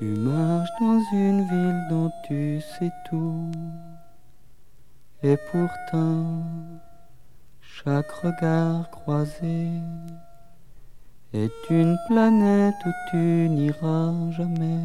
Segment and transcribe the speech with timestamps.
[0.00, 3.50] Tu marches dans une ville dont tu sais tout.
[5.22, 6.42] Et pourtant,
[7.60, 9.68] chaque regard croisé
[11.34, 14.80] est une planète où tu n'iras jamais.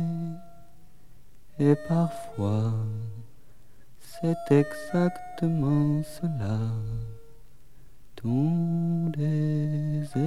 [1.60, 2.74] Et parfois,
[4.02, 6.60] c'est exactement cela,
[8.18, 10.20] ton désespoir.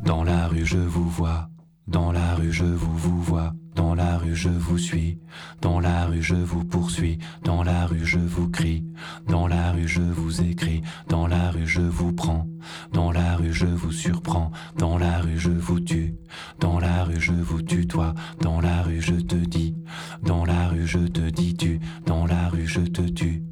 [0.00, 1.48] Dans la rue, je vous vois.
[1.86, 3.54] Dans la rue, je vous vous vois.
[3.74, 5.18] Dans la rue, je vous suis.
[5.62, 7.18] Dans la rue, je vous poursuis.
[7.42, 8.84] Dans la rue, je vous crie.
[9.28, 10.82] Dans la rue, je vous écris.
[11.08, 12.46] Dans la rue, je vous prends.
[12.92, 14.50] Dans la rue, je vous surprends.
[14.76, 16.16] Dans la rue, je vous tue.
[16.60, 18.14] Dans la rue, je vous tutoie.
[18.40, 19.74] Dans la rue, je te dis.
[20.22, 21.80] Dans la rue, je te dis tu.
[22.06, 23.42] Dans la rue, je te tue.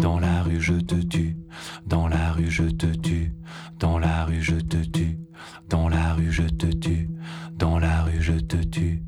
[0.00, 1.36] Dans la rue, je te tue.
[1.86, 3.32] Dans la rue, je te tue.
[3.78, 5.18] Dans la rue, je te tue.
[5.68, 7.10] Dans la rue, je te tue.
[7.56, 9.07] Dans la rue, je te tue.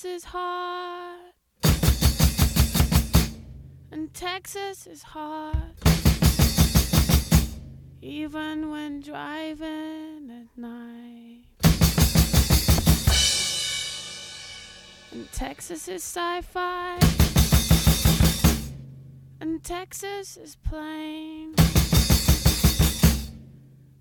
[0.00, 1.32] Texas is hot.
[3.92, 5.74] And Texas is hot.
[8.00, 11.44] Even when driving at night.
[15.12, 16.98] And Texas is sci fi.
[19.38, 21.54] And Texas is plain.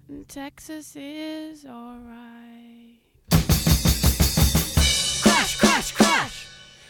[0.07, 2.78] And Texas is alright.
[5.79, 6.47] Crash, crash.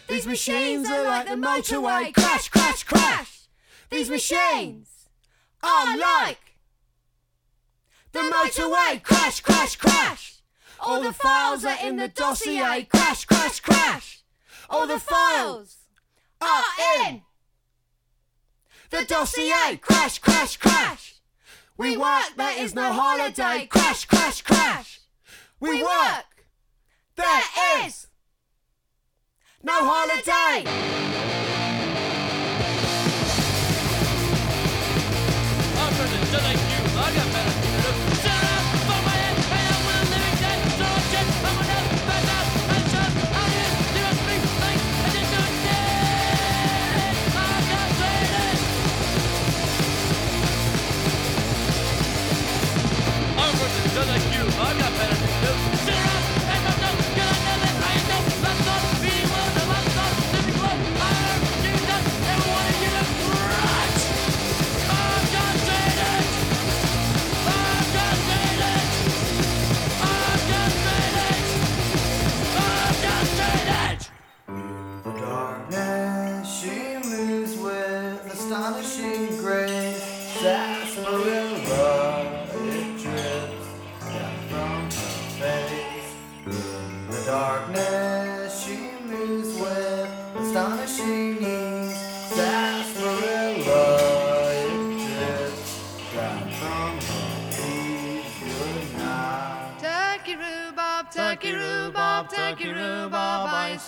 [0.07, 2.11] These machines are like the motorway.
[2.11, 3.41] Crash, crash, crash.
[3.91, 5.09] These machines
[5.61, 6.55] are like
[8.11, 9.03] the motorway.
[9.03, 10.41] Crash, crash, crash.
[10.79, 12.87] All the files are in the dossier.
[12.89, 14.23] Crash, crash, crash.
[14.71, 15.77] All the files
[16.41, 16.63] are
[17.05, 17.21] in
[18.89, 19.77] the dossier.
[19.79, 21.21] Crash, crash, crash.
[21.77, 23.67] We work, there is no holiday.
[23.67, 25.01] Crash, crash, crash.
[25.59, 26.47] We work,
[27.15, 27.43] there
[27.85, 28.08] is
[29.63, 31.18] no holiday.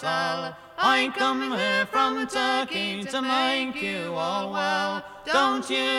[0.01, 0.57] Sell.
[0.79, 5.03] I come here from Turkey to make you all well.
[5.25, 5.93] Don't you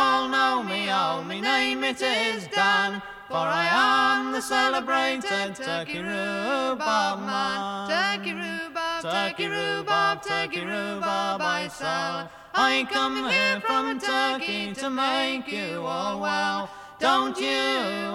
[0.00, 0.80] all know me?
[0.90, 3.00] Oh, my name it is Dan.
[3.28, 7.88] For I am the celebrated turkey rhubarb man.
[7.88, 12.30] Turkey rhubarb, Turkey rhubarb, turkey rhubarb I sell.
[12.54, 16.70] I come here from Turkey to make you all well.
[16.98, 17.68] Don't you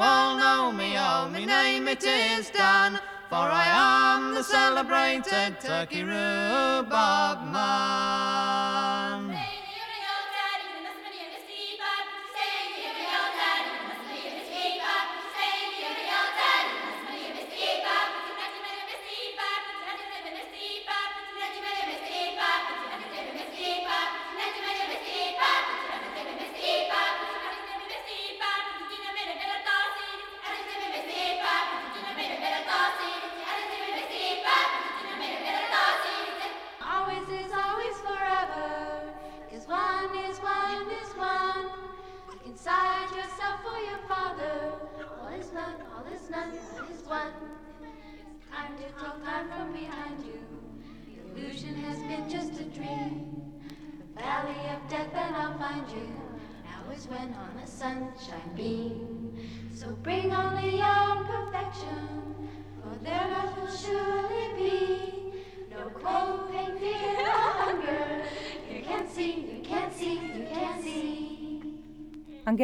[0.10, 0.96] all know me?
[0.98, 3.00] Oh, my name it is Dan.
[3.34, 9.43] For I am the celebrated turkey rhubarb man.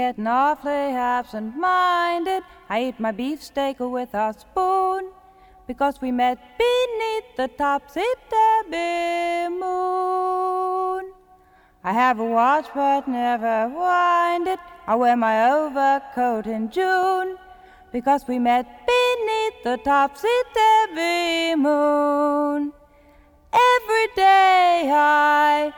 [0.09, 2.41] Getting awfully absent-minded.
[2.67, 5.11] I eat my beefsteak with a spoon
[5.67, 11.13] because we met beneath the topsy-turvy moon.
[11.83, 14.59] I have a watch but never wind it.
[14.87, 17.37] I wear my overcoat in June
[17.91, 22.73] because we met beneath the topsy-turvy moon.
[23.53, 25.71] Every day I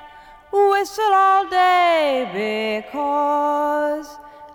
[0.54, 4.11] whistle all day because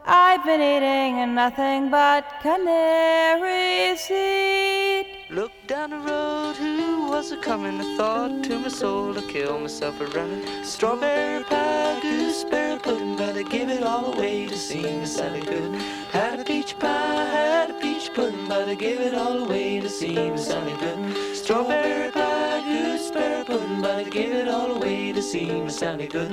[0.09, 5.07] I've been eating nothing but canary seed.
[5.31, 7.81] Look down the road, who was a coming?
[7.81, 10.63] I thought to my soul to kill myself a running.
[10.63, 15.75] Strawberry pie, gooseberry pudding, but I give it all away to see me Sally good.
[16.13, 19.89] Had a peach pie, had a peach pudding, but I give it all away to
[19.89, 21.37] see me Sally good.
[21.37, 26.33] Strawberry pie, gooseberry pudding, but I give it all away to see me Sally good.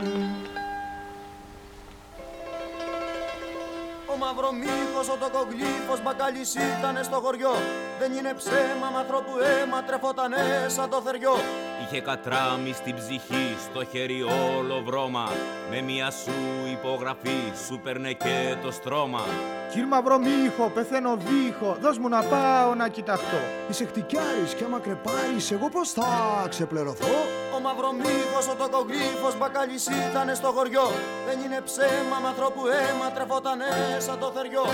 [4.33, 7.53] Ο μαυρομύθος, ο τοκογλύφος, μπακαλής ήτανε στο χωριό
[7.99, 10.37] Δεν είναι ψέμα, μ' ανθρώπου αίμα, τρεφότανε
[10.67, 11.35] σαν το θεριό
[11.83, 14.21] Είχε κατράμι στην ψυχή, στο χέρι
[14.57, 15.29] όλο βρώμα
[15.69, 16.31] Με μια σου
[16.71, 19.23] υπογραφή, σου παίρνε και το στρώμα
[19.71, 23.41] Κύρ Μαυρομύχο, πεθαίνω βήχο, δώσ' μου να πάω να κοιταχτώ.
[23.69, 26.07] Είσαι χτυκιάρης και άμα κρεπάρεις, εγώ πώς θα
[26.49, 27.42] ξεπληρωθώ.
[27.63, 30.91] Ο μαυρομύθος, ο τοκογλύφος, μπακαλής ήτανε στο χωριό
[31.27, 33.65] Δεν είναι ψέμα, μ' ανθρώπου αίμα, τρεφότανε
[33.97, 34.65] σαν το θεριό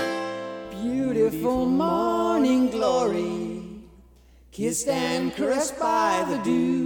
[0.82, 3.34] Beautiful morning glory,
[4.56, 6.84] kissed and caressed by the dew.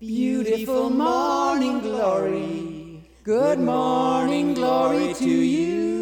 [0.00, 2.52] Beautiful morning glory,
[3.32, 5.97] good morning glory to you.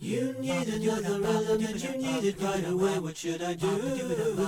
[0.00, 2.98] You needed your the rhythm that you needed right away.
[2.98, 3.66] What should I do?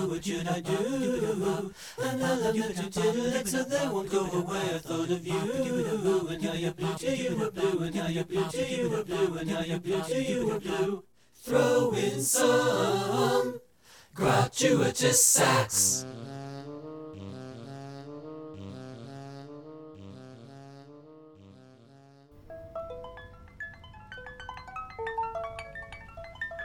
[0.09, 1.73] What should I do?
[2.02, 4.75] And I love you to it so they won't go away.
[4.75, 8.25] I thought of you, and now you're blue to you were blue, and now you're
[8.25, 11.05] blue to you were blue, and now you're blue to you were blue.
[11.43, 13.61] Throw in some
[14.14, 16.05] gratuitous sax.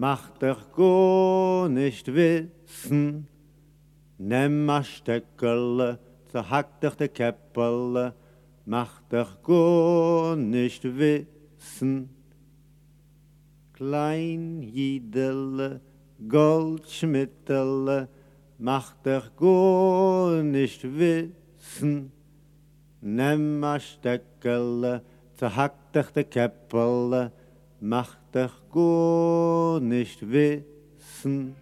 [0.00, 3.28] macht dich go nicht wissen.
[4.16, 5.98] Nimm a Steckel,
[6.32, 8.14] zerhack dich de Käppel,
[8.64, 12.08] macht dich go nicht wissen.
[13.74, 15.82] Klein Jidele,
[16.26, 18.08] Goldschmittele,
[18.56, 22.10] macht dich gar nicht wissen.
[23.02, 25.02] Nimm a Steckele,
[25.36, 27.32] zerhack dich de Käppele,
[27.80, 31.56] macht dich gar nicht wissen.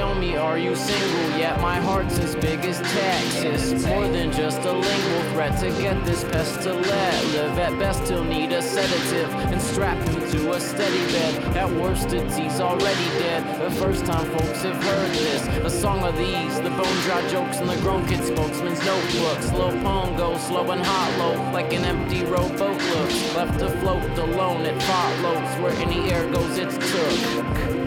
[0.00, 1.38] Tell me, are you single?
[1.38, 3.84] Yet my heart's as big as Texas.
[3.84, 7.58] More than just a lingual threat to get this pest to let live.
[7.58, 11.54] At best, he'll need a sedative and strap him to a steady bed.
[11.54, 13.42] At worst, it's he's already dead.
[13.60, 15.46] The first time folks have heard this.
[15.66, 19.50] A song of these, the bone dry jokes and the grown kid spokesman's notebooks.
[19.50, 23.34] Slow poem goes slow and hollow, like an empty rowboat looks.
[23.36, 25.60] Left afloat alone, it follows.
[25.60, 27.80] Where any air goes, it's took.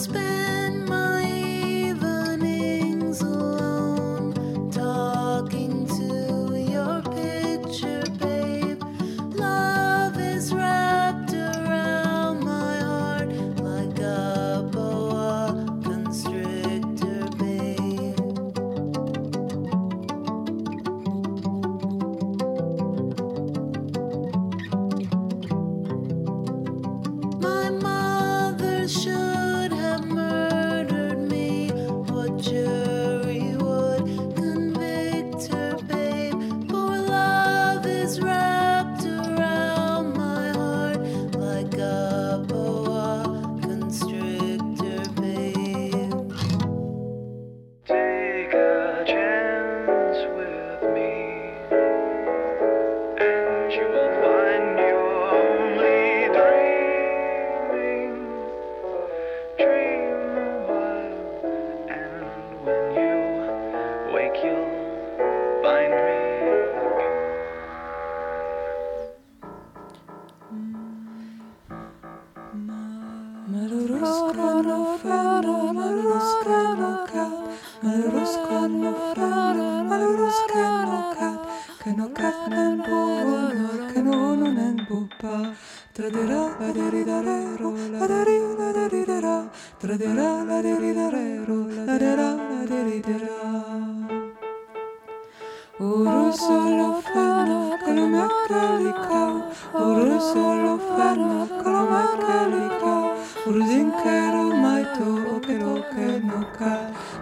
[0.00, 0.39] Spend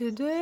[0.00, 0.39] today,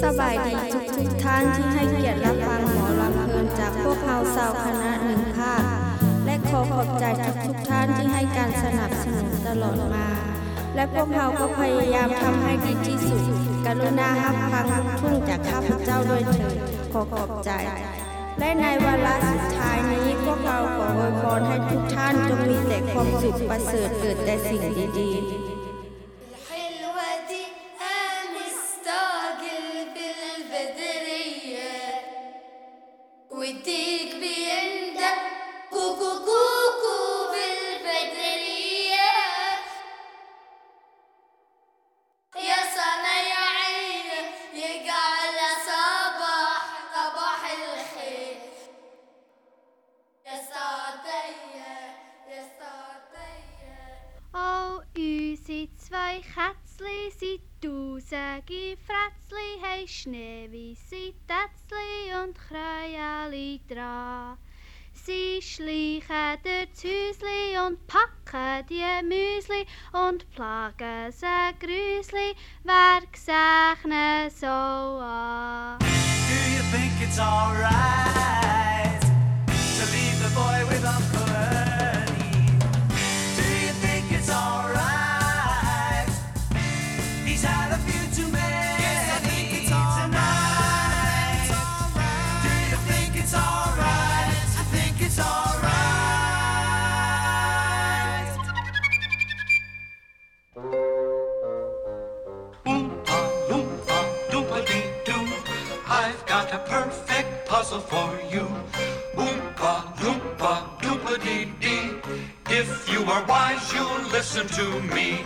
[0.00, 5.62] สบายดีทุกทุกท่านที่ให้เกียรติรับฟังหมอลำเพลินจากพวกเราสาวคณะหนึ่งภาค
[6.26, 10.08] และขอขอบใจทุกทุกท่านที่ให้การสนับสนุนตลอดมา
[10.74, 13.22] และพวกเราก็พยายามทำให้ดีที่สุด
[13.66, 14.66] กรุณาฮับฟัง
[15.00, 16.56] ทุ่งจากข้าพเจ้าด้วยเถิด
[16.92, 17.50] ขอขอบใจ
[18.38, 24.62] และในวาระสุดท้ายนี้พวกเราขออวยพรให้ทุกท่านจงมีแต่ความสุขประเสริฐเกิดแต่สิ่ง
[24.98, 25.41] ดีๆ
[60.02, 64.36] hei Schneeweisse Tätzli und Kräali dran.
[64.92, 74.46] Sie schleichen durchs Häusli und packen die Müsli und plagen se Grüsli, wer gesechne so
[74.46, 75.78] an.
[75.78, 82.58] Do you think it's alright to leave the boy with Uncle Ernie?
[83.36, 84.61] Do you think it's alright?
[107.72, 108.46] Puzzle for you.
[109.16, 111.90] Oompa, loompa, doompa-dee-dee.
[112.50, 115.24] If you are wise, you'll listen to me.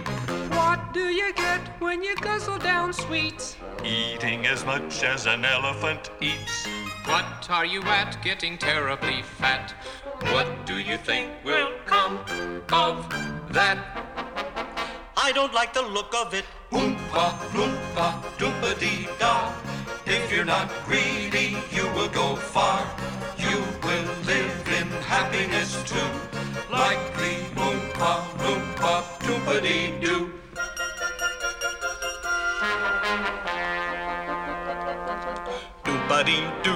[0.51, 3.57] What do you get when you guzzle down sweets?
[3.85, 6.67] Eating as much as an elephant eats.
[7.05, 9.75] What are you at getting terribly fat?
[10.33, 12.19] What do you think will come
[12.73, 13.09] of
[13.51, 13.79] that?
[15.17, 16.45] I don't like the look of it.
[16.71, 19.76] Oompa, loompa, doompa-dee-da.
[20.07, 22.87] If you're not greedy, you will go far.
[23.37, 26.11] You will live in happiness too.
[26.71, 30.33] Likely oompa, loompa, doompa-dee-doo.
[35.85, 36.73] Doompa-dee-doo.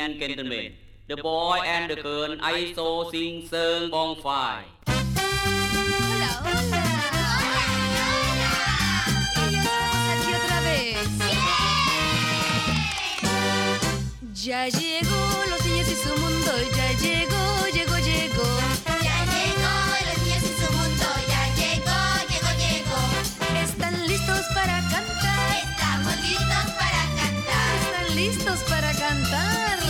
[0.00, 0.72] and gentlemen,
[1.08, 4.64] the boy and the girl I saw sing song bonfire.
[10.12, 10.96] aquí otra vez.
[14.32, 18.48] Ya llegó los niños y su mundo, ya llegó, llegó, llegó.
[19.02, 19.74] Ya llegó
[20.08, 21.98] los niños y su mundo, ya llegó,
[22.30, 23.00] llegó, llegó.
[23.62, 25.56] ¿Están listos para cantar?
[25.68, 27.70] Estamos listos para cantar.
[27.84, 29.89] ¿Están listos para cantar?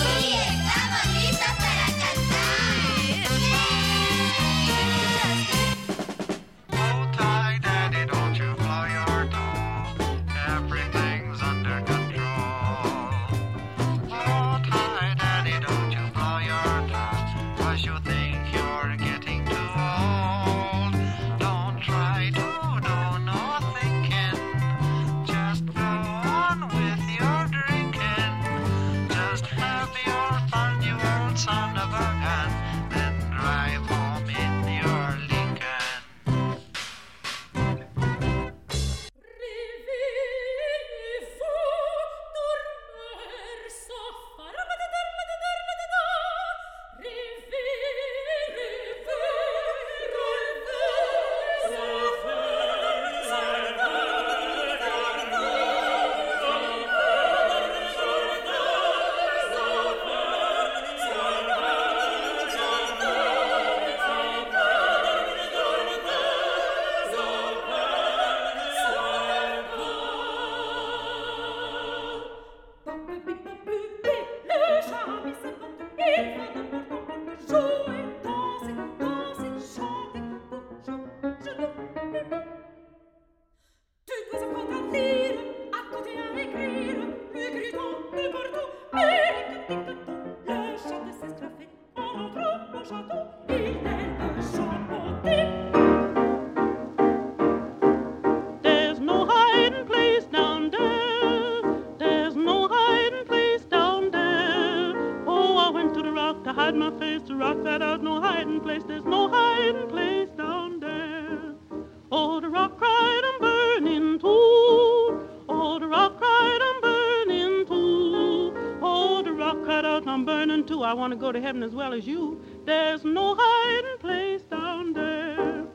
[120.83, 122.40] I want to go to heaven as well as you.
[122.64, 125.66] There's no hiding place down there.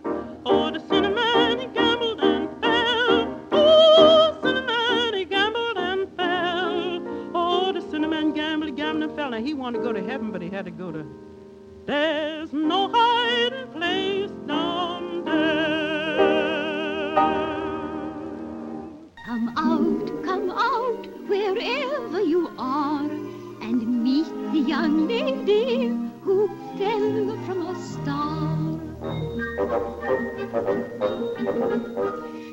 [0.45, 3.39] Oh, the sinner man, he gambled and fell.
[3.51, 7.31] Oh, sinner man, he gambled and fell.
[7.35, 9.29] Oh, the sinner man gambled, gambled and fell.
[9.31, 11.05] Now he wanted to go to heaven, but he had to go to.
[11.85, 13.04] There's no hiding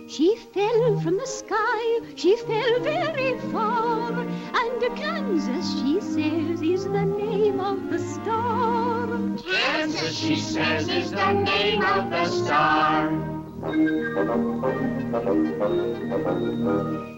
[0.06, 7.04] She fell from the sky, she fell very far, and Kansas, she says, is the
[7.04, 9.06] name of the star.
[9.38, 13.10] Kansas, she says, is the name of the star.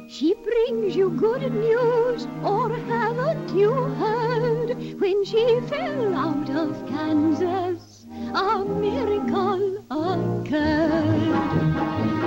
[0.09, 5.01] She brings you good news, or haven't you heard?
[5.01, 7.84] When she fell out of Kansas,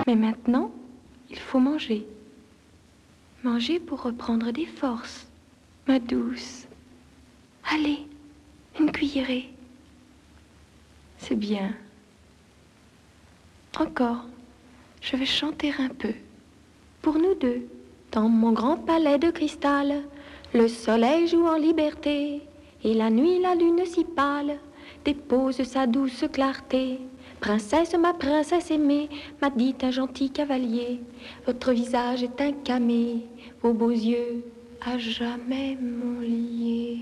[0.06, 0.72] Mais maintenant,
[1.30, 2.08] il faut manger.
[3.43, 5.28] Manger pour reprendre des forces,
[5.88, 6.65] ma douce.
[7.70, 8.08] Allez,
[8.80, 9.50] une cuillerée.
[11.17, 11.74] C'est bien.
[13.78, 14.24] Encore,
[15.02, 16.13] je vais chanter un peu.
[17.02, 17.67] Pour nous deux,
[18.12, 20.04] dans mon grand palais de cristal,
[20.54, 22.41] le soleil joue en liberté,
[22.84, 24.58] et la nuit la lune si pâle
[25.08, 27.00] dépose sa douce clarté.
[27.39, 29.08] Princesse, ma princesse aimée,
[29.41, 31.00] m'a dit un gentil cavalier,
[31.46, 33.26] votre visage est un camé,
[33.62, 34.43] vos beaux yeux
[34.86, 36.98] à jamais m'ont lié.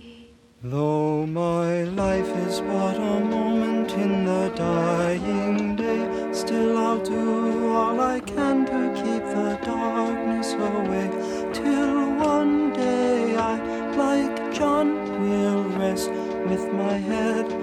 [0.64, 8.00] Though my life is but a moment in the dying day, still I'll do all
[8.00, 11.10] I can to keep the darkness away.
[11.54, 13.58] Till one day I,
[13.96, 14.88] like John,
[15.22, 16.12] will rest
[16.50, 17.55] with my head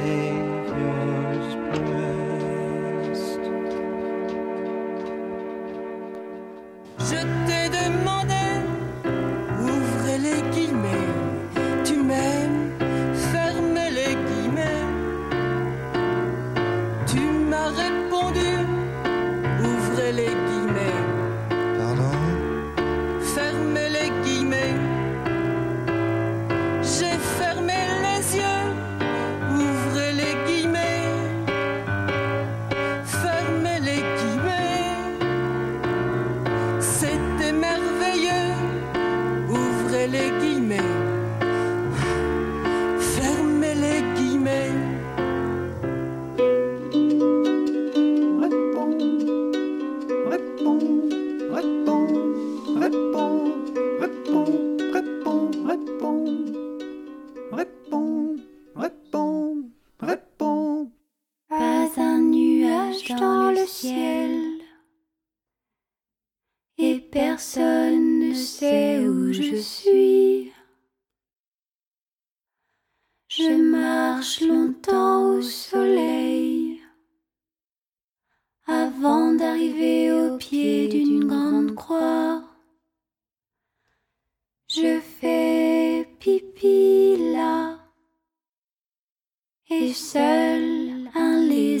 [0.00, 0.29] my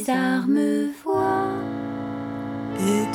[0.00, 1.50] lézard me voit.
[2.78, 3.14] It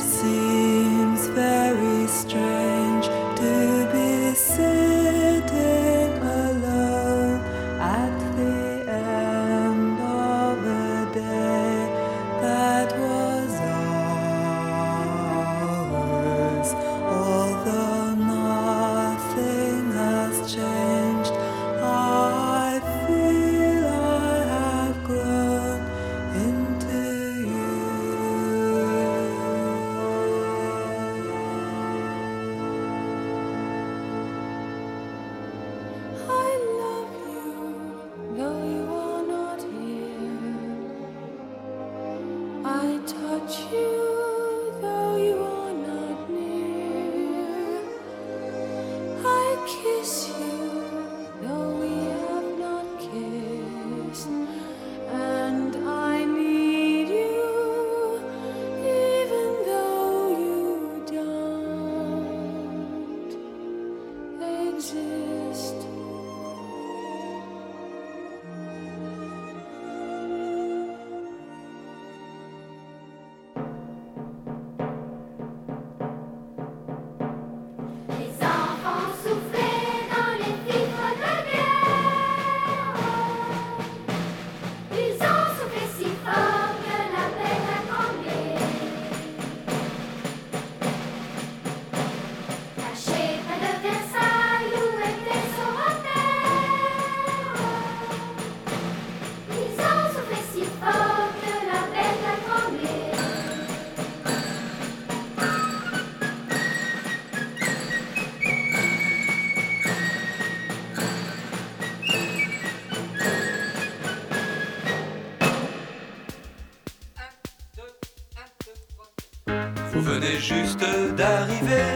[120.15, 120.86] venez juste
[121.17, 121.91] d'arriver.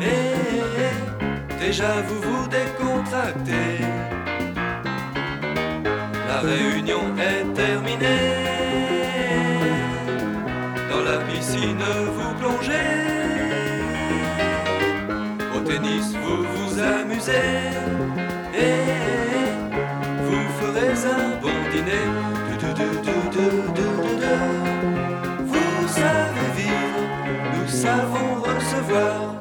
[0.00, 3.78] Et déjà vous vous décontractez.
[6.28, 8.34] La réunion est terminée.
[10.90, 11.86] Dans la piscine
[12.16, 12.92] vous plongez.
[15.54, 17.54] Au tennis vous vous amusez.
[18.66, 18.78] Et
[20.26, 22.06] vous ferez un bon dîner.
[22.48, 24.65] Du, du, du,
[27.76, 29.35] savons recevoir.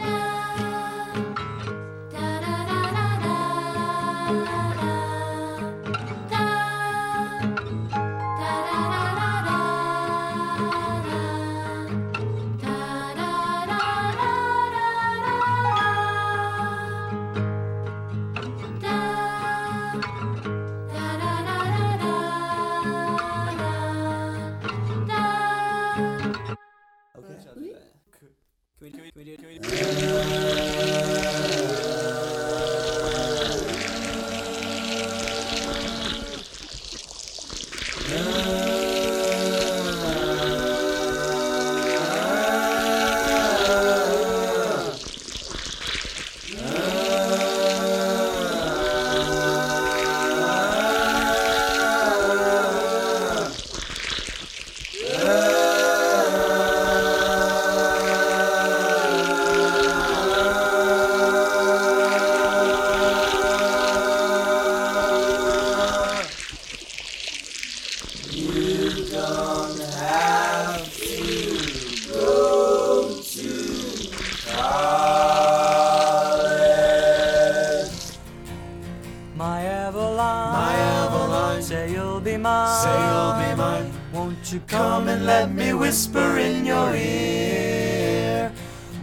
[85.86, 88.52] Whisper in your ear?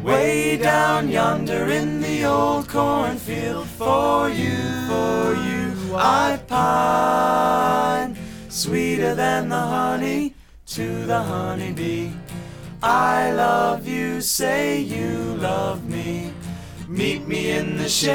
[0.03, 4.59] Way down yonder in the old cornfield, for you,
[4.91, 8.17] for you, I pine.
[8.49, 10.35] Sweeter than the honey
[10.75, 12.11] to the honeybee.
[12.83, 16.35] I love you, say you love me.
[16.89, 18.13] Meet me in the shade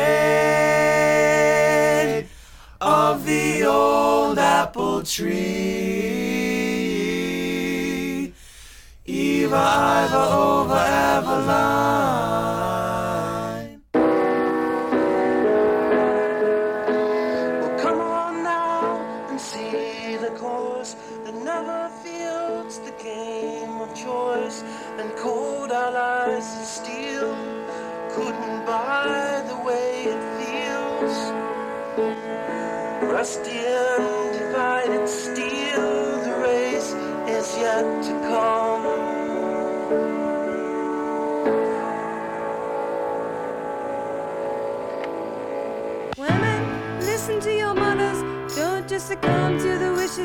[2.82, 5.87] of the old apple tree.
[9.58, 11.77] Iva, over Eveline.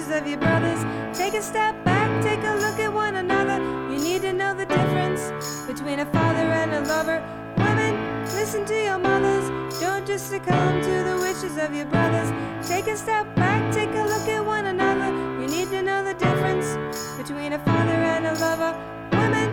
[0.09, 0.85] To of your brothers.
[1.17, 3.59] Take a step back, take a look at one another.
[3.91, 5.31] You need to know the difference
[5.67, 7.23] between a father and a lover.
[7.57, 9.49] Women, listen to your mothers.
[9.81, 12.31] Don't just succumb to the wishes of your brothers.
[12.67, 15.11] Take a step back, take a look at one another.
[15.41, 16.77] You need to know the difference
[17.17, 18.73] between a father and a lover.
[19.12, 19.49] Women,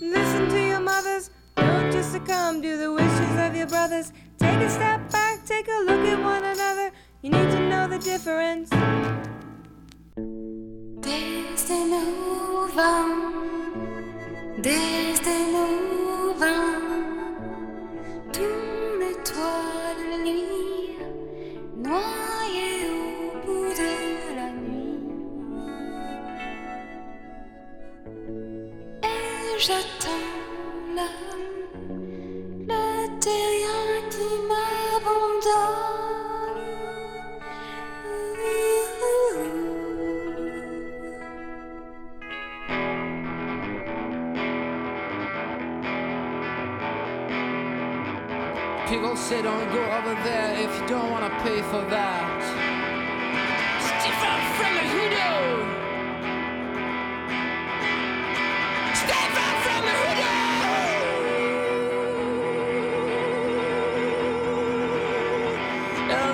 [0.00, 1.30] listen to your mothers.
[1.56, 4.12] Don't just succumb to the wishes of your brothers.
[4.38, 6.90] Take a step back, take a look at one another.
[7.22, 8.70] You need to know the difference.
[11.72, 12.94] Desde Nova,
[14.58, 16.56] desde Nova,
[18.30, 20.98] ton étoile lit,
[21.78, 23.94] noyée au bout de
[24.36, 25.00] la nuit.
[29.02, 30.28] Et j'attends
[30.94, 31.08] là,
[32.68, 33.91] le terrien
[49.32, 52.40] say don't go over there if you don't wanna pay for that.
[53.88, 55.40] Stefan from the hoodoo!
[59.02, 60.40] Stefan from the hoodoo!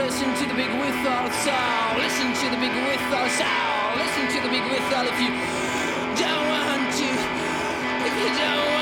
[0.05, 1.93] Listen to the big whistle sound.
[2.05, 3.91] Listen to the big whistle sound.
[4.03, 5.31] Listen to the big whistle if you
[6.23, 7.11] don't want to.
[8.09, 8.78] If you don't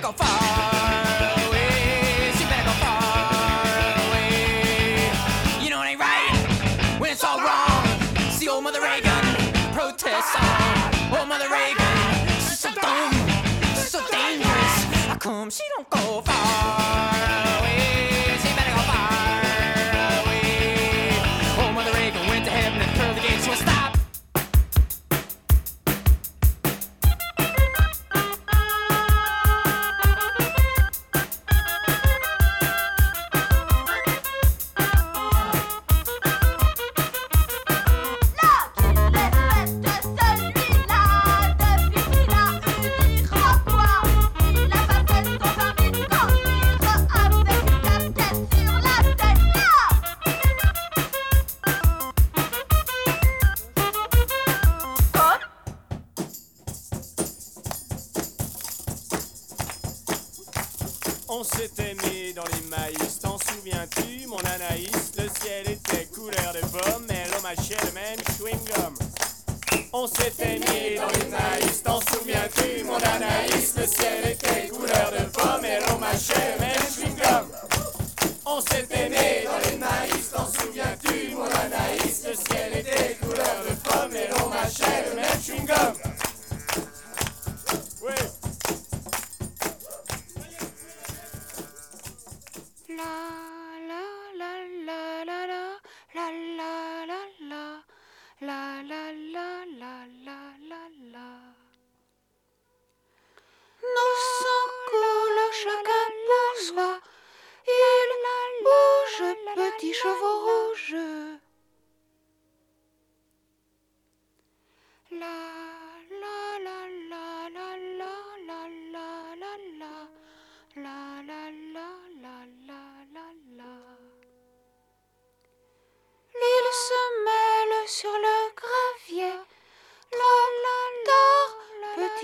[0.00, 2.32] go far away.
[2.36, 3.62] She better go far
[4.08, 5.10] away.
[5.62, 7.84] You know it ain't right when it's all wrong.
[8.30, 9.40] See old Mother Reagan
[9.72, 11.18] protest song.
[11.18, 11.86] Old Mother Reagan,
[12.36, 13.12] she's so dumb,
[13.74, 14.84] she's so dangerous.
[15.06, 17.49] How come she don't go far away?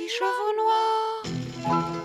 [0.09, 1.96] chevaux noirs.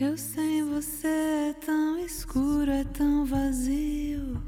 [0.00, 4.40] Eu sem você é tão escuro, é tão vazio.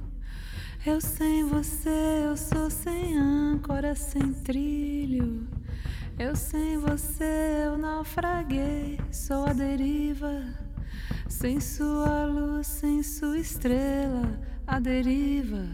[0.86, 5.48] Eu sem você, eu sou sem âncora, sem trilho.
[6.16, 10.40] Eu sem você, eu naufraguei, sou a deriva.
[11.28, 14.38] Sem sua luz, sem sua estrela,
[14.68, 15.66] a deriva.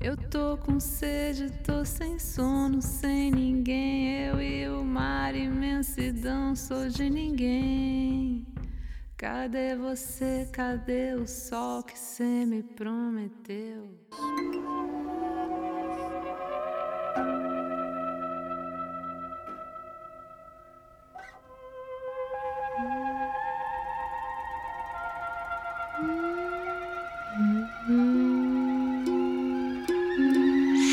[0.00, 4.24] Eu tô com sede, tô sem sono, sem ninguém.
[4.28, 8.46] Eu e o mar, imensidão, sou de ninguém.
[9.20, 10.48] Cadê você?
[10.50, 13.86] Cadê o sol que cê me prometeu?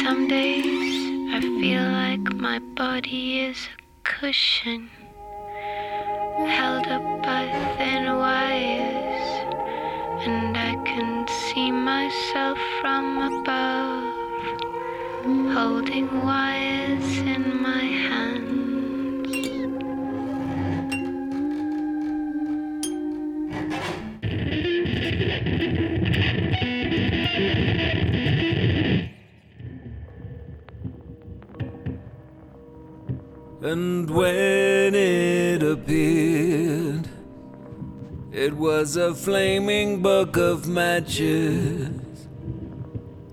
[0.04, 0.66] Some days
[1.32, 4.97] I feel like my body is a cushion
[6.90, 9.30] up by thin wires,
[10.26, 14.04] and I can see myself from above
[15.54, 18.17] holding wires in my hands.
[33.70, 37.10] And when it appeared,
[38.32, 42.30] it was a flaming book of matches,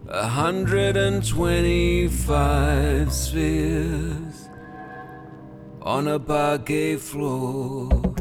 [0.08, 4.48] a hundred and twenty-five spheres
[5.80, 8.13] on a parquet floor.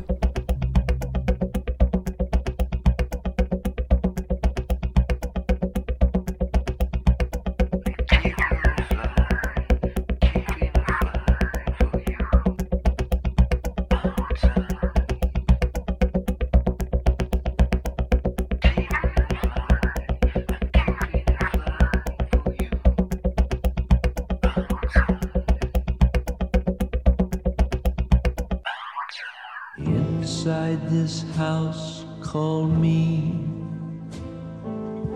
[30.93, 33.33] This house called me,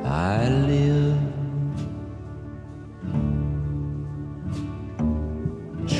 [0.03, 1.19] I live.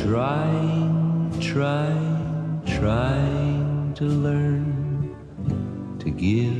[0.01, 5.15] Trying, trying, trying to learn
[5.99, 6.57] to give.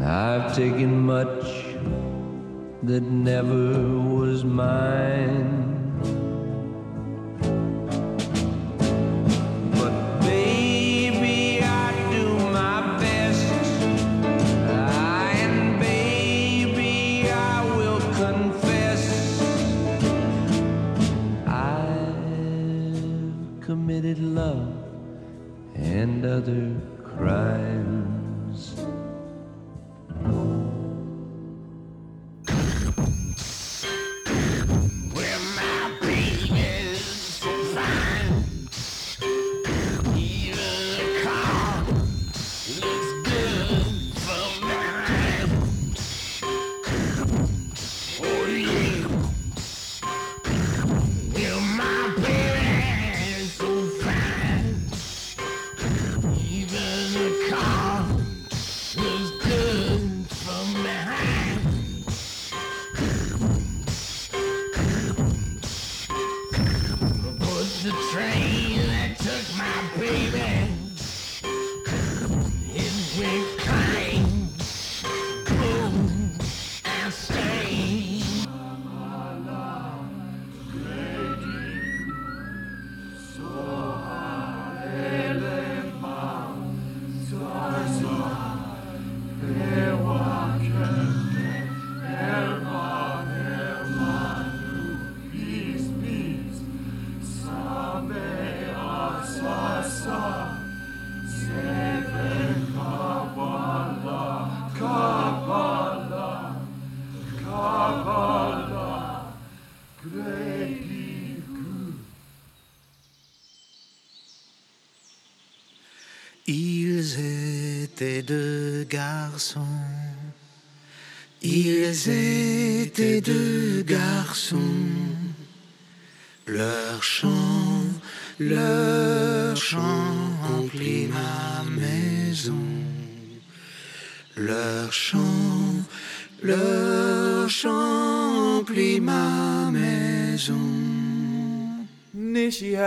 [0.00, 1.44] I've taken much
[2.84, 4.01] that never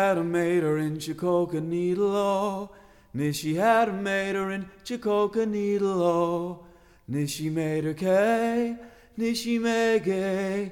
[0.10, 2.16] had a mater in Chikoka Needle.
[2.16, 2.70] oh.
[3.16, 6.04] Nishi had a mater in Chikoka Needle.
[6.04, 6.60] oh.
[7.10, 8.76] Nishi made her K,
[9.18, 10.72] Nishi made gay.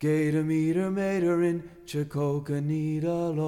[0.00, 3.40] Gay to meet her mater in Chikoka Needle.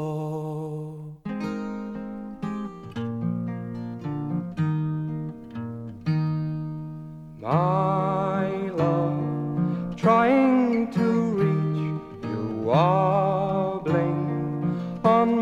[7.42, 8.13] oh.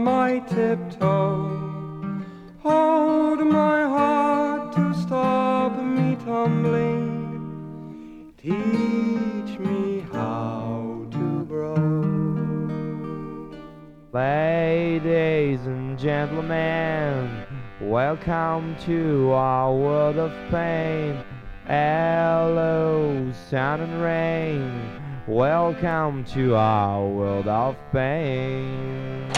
[0.02, 1.48] My tiptoe.
[2.58, 7.12] Hold my heart to stop me tumbling.
[8.36, 11.76] Teach me how to grow.
[14.12, 17.46] Ladies and gentlemen,
[17.80, 21.22] welcome to our world of pain.
[21.66, 25.01] Hello, sun and rain.
[25.28, 29.30] Welcome to our world of pain.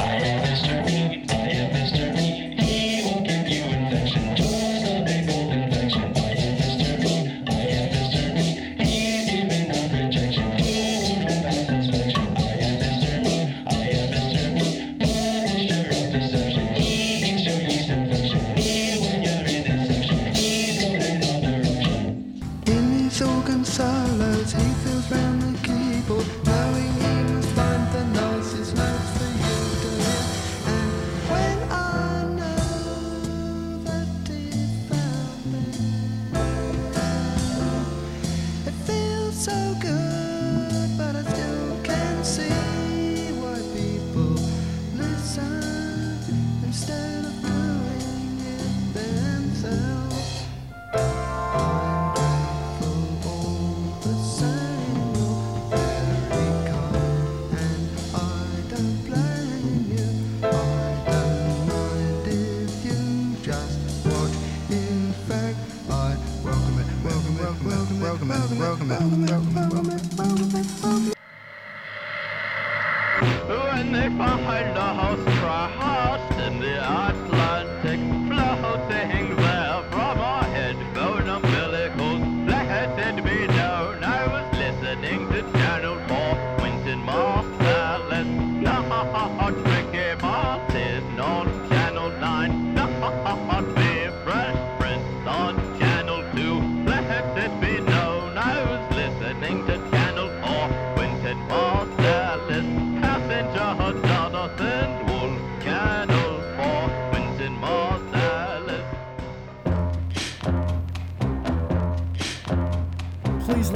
[68.89, 69.54] Welcome, welcome, welcome.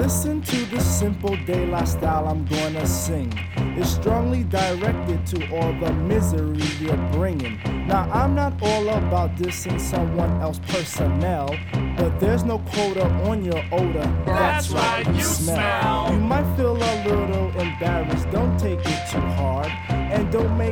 [0.09, 1.36] Listen to the simple
[1.68, 3.30] la style I'm gonna sing.
[3.76, 7.61] It's strongly directed to all the misery you're bringing.
[7.86, 11.54] Now, I'm not all about dissing someone else's personnel,
[11.98, 14.11] but there's no quota on your odor.
[14.24, 16.11] That's right, you smell.
[16.11, 18.47] You might feel a little embarrassed, don't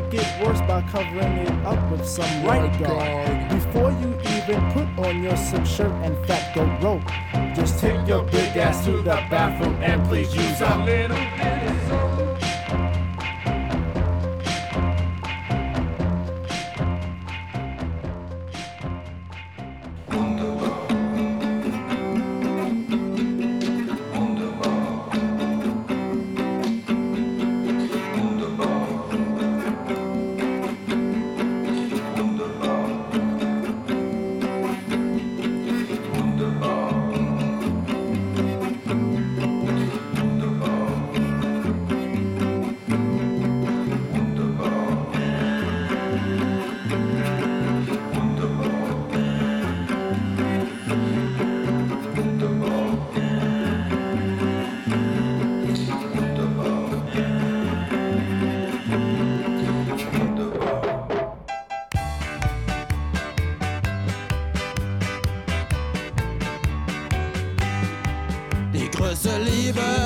[0.07, 3.49] And don't make it worse by covering it up with some right guard.
[3.51, 7.03] Before you even put on your silk shirt and fat go rope,
[7.55, 12.16] just take your big ass to the bathroom and please use a little bit
[69.73, 70.06] größte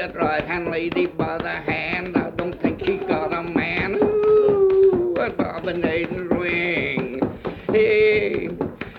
[0.00, 2.16] Ooh, get that right hand lady by the hand.
[2.16, 3.94] I don't think she got a man.
[3.94, 7.20] Ooh, a bobbinating ring.
[7.68, 8.48] Hey,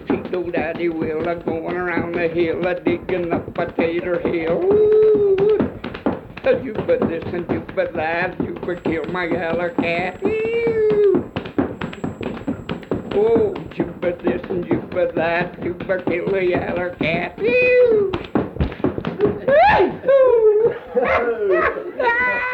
[0.08, 4.62] she know Daddy Will a going around the hill a digging up a potato hill.
[4.64, 5.58] Ooh,
[6.64, 8.40] you but this and you but that.
[8.42, 10.22] You but kill my yellow cat.
[10.24, 11.32] Ooh.
[13.14, 17.38] Oh, you but this and you but that, you but kill a yellow cat.
[17.40, 18.12] Ew.
[19.48, 20.01] Oh,
[21.04, 22.51] Ah!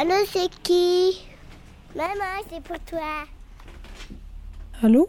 [0.00, 1.26] Allô, c'est qui?
[1.96, 3.24] Maman, c'est pour toi.
[4.80, 5.08] Allô?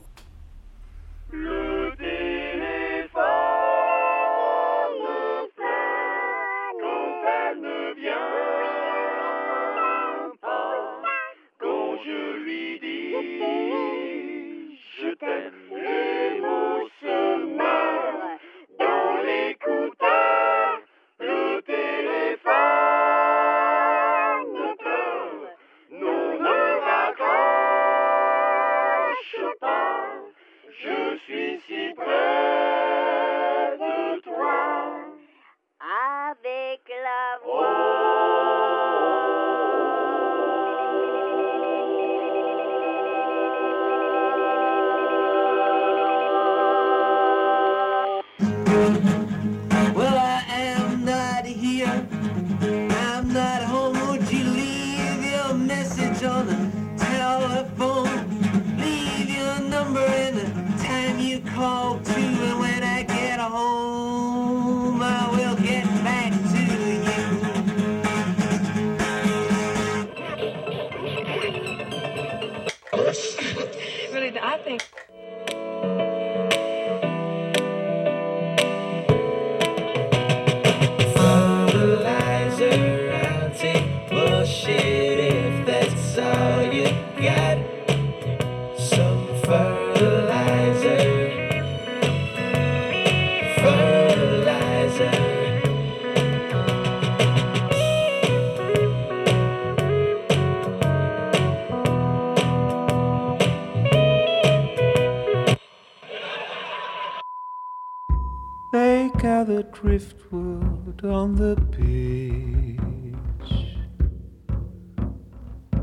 [109.39, 113.53] Gather driftwood on the beach,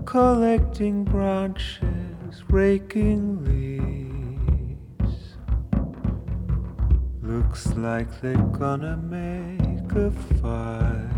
[0.05, 5.17] collecting branches, raking leaves.
[7.23, 10.11] Looks like they're gonna make a
[10.43, 11.11] fire.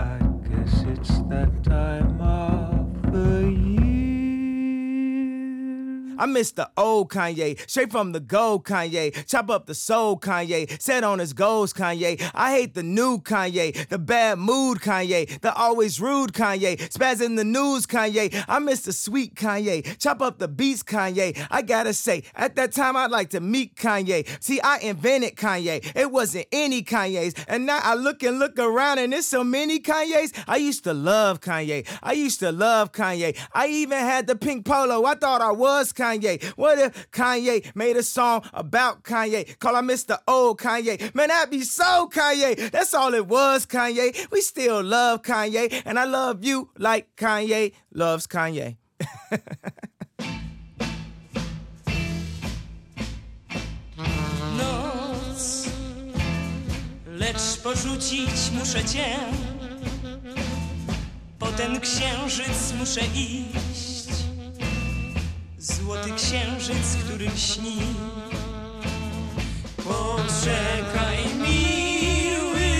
[0.00, 3.81] I guess it's that time of the year.
[6.22, 9.26] I miss the old Kanye, straight from the gold Kanye.
[9.26, 12.30] Chop up the soul Kanye, set on his goals Kanye.
[12.32, 17.34] I hate the new Kanye, the bad mood Kanye, the always rude Kanye, spaz in
[17.34, 18.44] the news Kanye.
[18.46, 21.44] I miss the sweet Kanye, chop up the beats Kanye.
[21.50, 24.24] I gotta say, at that time I'd like to meet Kanye.
[24.40, 27.34] See, I invented Kanye, it wasn't any Kanye's.
[27.48, 30.32] And now I look and look around and there's so many Kanye's.
[30.46, 33.36] I used to love Kanye, I used to love Kanye.
[33.52, 36.11] I even had the pink polo, I thought I was Kanye.
[36.56, 39.58] What if Kanye made a song about Kanye?
[39.58, 40.18] Call him Mr.
[40.28, 41.14] Old Kanye.
[41.14, 42.70] Man, that'd be so Kanye.
[42.70, 44.30] That's all it was, Kanye.
[44.30, 48.76] We still love Kanye, and I love you like Kanye loves Kanye.
[57.06, 59.06] Lecz porzucić muszę cię.
[61.82, 63.71] Księżyc muszę iść.
[65.62, 67.78] Złoty księżyc, który śni.
[69.76, 72.70] Poczekaj, miły,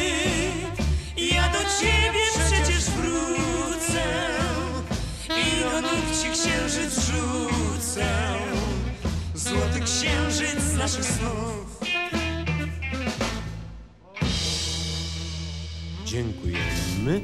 [1.16, 4.04] ja do ciebie przecież wrócę
[5.28, 8.38] i do nóg ci księżyc rzucę.
[9.34, 11.80] Złoty księżyc naszych snów.
[16.04, 17.20] Dziękujemy.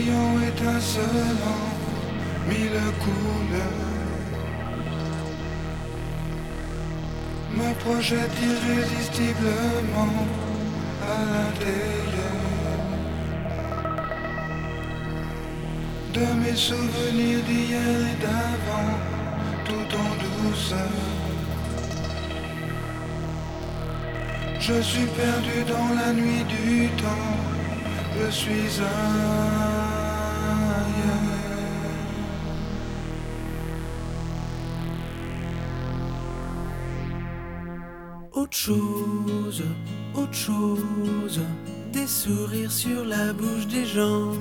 [0.00, 1.68] Tourbillon étincelant,
[2.48, 3.90] mille couleurs
[7.52, 10.26] me projette irrésistiblement
[11.02, 12.40] à l'intérieur
[16.14, 18.92] de mes souvenirs d'hier et d'avant,
[19.64, 20.78] tout en douceur.
[24.60, 27.36] Je suis perdu dans la nuit du temps,
[28.18, 29.69] je suis ailleurs.
[38.66, 39.64] Chose,
[40.14, 41.40] autre chose,
[41.94, 44.32] des sourires sur la bouche des gens.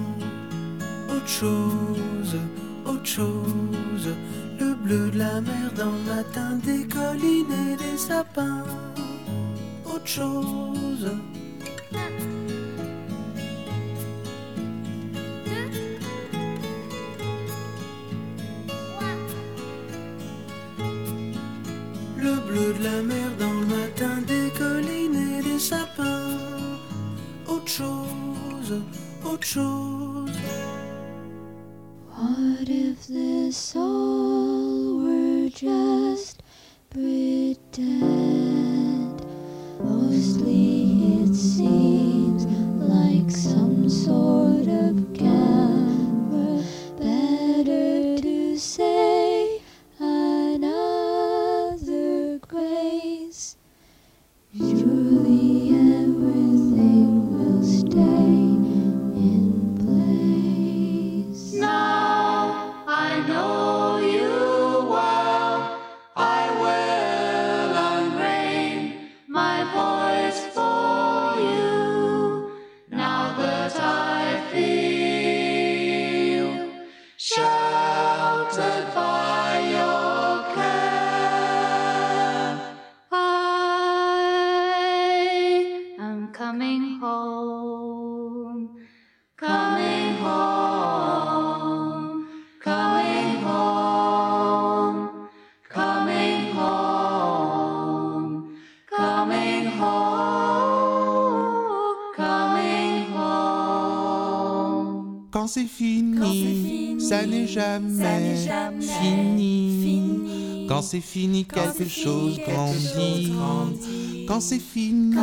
[40.19, 42.45] Mostly it seems
[42.75, 45.08] like some sort of
[107.49, 110.65] fini, n'est jamais, fini.
[110.67, 113.33] Quand c'est fini, quelque chose grandit.
[114.27, 115.15] Quand c'est fini,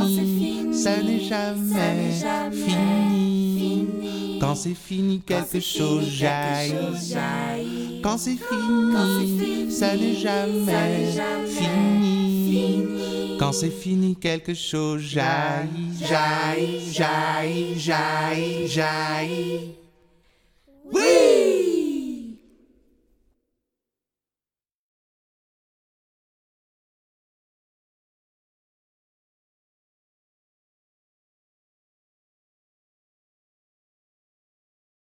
[0.75, 2.11] ça n'est jamais,
[2.53, 3.87] fini.
[4.41, 6.75] Quand c'est fini, quelque chose jaillit.
[8.03, 11.13] Quand c'est fini, ça n'est jamais,
[11.47, 12.87] fini.
[13.39, 15.69] Quand c'est fini, quelque chose jaillit,
[16.01, 19.76] jaillit, jaillit, jaillit, jaillit.